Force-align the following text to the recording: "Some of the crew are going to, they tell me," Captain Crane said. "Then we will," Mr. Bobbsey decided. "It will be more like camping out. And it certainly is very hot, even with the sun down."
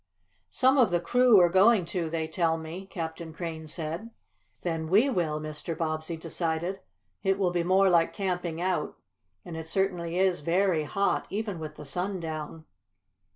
"Some 0.49 0.79
of 0.79 0.89
the 0.89 0.99
crew 0.99 1.39
are 1.41 1.47
going 1.47 1.85
to, 1.93 2.09
they 2.09 2.27
tell 2.27 2.57
me," 2.57 2.87
Captain 2.87 3.31
Crane 3.31 3.67
said. 3.67 4.09
"Then 4.63 4.87
we 4.89 5.11
will," 5.11 5.39
Mr. 5.39 5.77
Bobbsey 5.77 6.17
decided. 6.17 6.79
"It 7.21 7.37
will 7.37 7.51
be 7.51 7.61
more 7.61 7.87
like 7.87 8.11
camping 8.11 8.59
out. 8.59 8.97
And 9.45 9.55
it 9.55 9.67
certainly 9.67 10.17
is 10.17 10.39
very 10.39 10.85
hot, 10.85 11.27
even 11.29 11.59
with 11.59 11.75
the 11.75 11.85
sun 11.85 12.19
down." 12.19 12.65